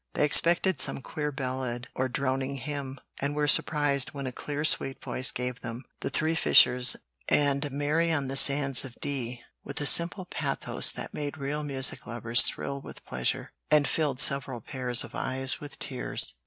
They 0.15 0.25
expected 0.25 0.79
some 0.79 1.03
queer 1.03 1.31
ballad 1.31 1.87
or 1.93 2.09
droning 2.09 2.55
hymn, 2.55 2.99
and 3.21 3.35
were 3.35 3.47
surprised 3.47 4.15
when 4.15 4.25
a 4.25 4.31
clear 4.31 4.65
sweet 4.65 4.99
voice 4.99 5.29
gave 5.29 5.61
them 5.61 5.83
"The 5.99 6.09
Three 6.09 6.33
Fishers" 6.33 6.95
and 7.29 7.69
"Mary 7.71 8.11
on 8.11 8.27
the 8.27 8.35
Sands 8.35 8.83
of 8.83 8.99
Dee" 8.99 9.43
with 9.63 9.79
a 9.79 9.85
simple 9.85 10.25
pathos 10.25 10.91
that 10.93 11.13
made 11.13 11.37
real 11.37 11.61
music 11.61 12.07
lovers 12.07 12.41
thrill 12.41 12.81
with 12.81 13.05
pleasure, 13.05 13.51
and 13.69 13.87
filled 13.87 14.19
several 14.19 14.59
pairs 14.59 15.03
of 15.03 15.13
eyes 15.13 15.59
with 15.61 15.77
tears. 15.77 16.33